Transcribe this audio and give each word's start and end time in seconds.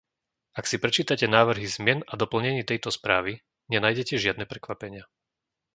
Ak 0.59 0.65
si 0.67 0.77
prečítate 0.83 1.25
návrhy 1.37 1.67
zmien 1.75 1.99
a 2.11 2.17
doplnení 2.23 2.61
tejto 2.71 2.89
správy, 2.97 3.33
nenájdete 3.73 4.15
žiadne 4.23 4.45
prekvapenia. 4.51 5.03